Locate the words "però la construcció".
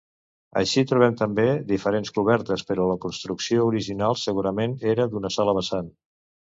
2.71-3.69